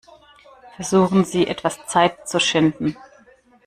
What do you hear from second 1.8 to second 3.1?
Zeit zu schinden.